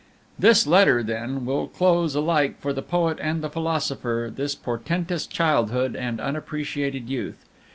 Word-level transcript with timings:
This 0.39 0.65
letter, 0.65 1.03
then, 1.03 1.45
will 1.45 1.67
close, 1.67 2.15
alike 2.15 2.59
for 2.59 2.73
the 2.73 2.81
poet 2.81 3.19
and 3.21 3.43
the 3.43 3.51
philosopher, 3.51 4.31
this 4.35 4.55
portentous 4.55 5.27
childhood 5.27 5.95
and 5.95 6.19
unappreciated 6.19 7.07
youth. 7.07 7.45